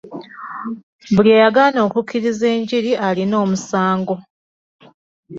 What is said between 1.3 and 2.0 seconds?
eyagaana